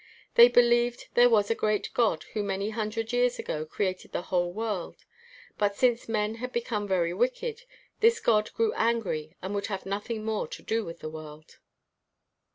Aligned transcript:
They 0.33 0.47
believed 0.47 1.09
there 1.13 1.29
was 1.29 1.51
a 1.51 1.53
great 1.53 1.91
god 1.93 2.23
who 2.33 2.41
many 2.41 2.71
hundred 2.71 3.13
years 3.13 3.37
ago 3.37 3.67
created 3.67 4.11
the 4.13 4.23
whole 4.33 4.51
world; 4.51 5.05
but, 5.59 5.75
since 5.75 6.09
men 6.09 6.33
had 6.41 6.51
become 6.51 6.87
very 6.87 7.13
wicked, 7.13 7.61
this 7.99 8.19
god 8.19 8.51
grew 8.53 8.73
angry 8.73 9.35
and 9.43 9.53
would 9.53 9.67
have 9.67 9.85
nothing 9.85 10.25
more 10.25 10.47
to 10.47 10.63
do 10.63 10.83
with 10.83 11.01
the 11.01 11.09
world. 11.11 11.59